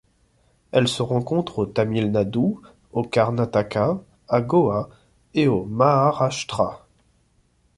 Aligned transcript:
Elle 0.71 0.87
se 0.87 1.03
rencontre 1.03 1.59
au 1.59 1.65
Tamil 1.67 2.09
Nadu, 2.11 2.55
au 2.91 3.03
Karnataka, 3.03 3.99
à 4.27 4.41
Goa 4.41 4.89
et 5.35 5.47
au 5.47 5.65
Maharashtra. 5.65 6.87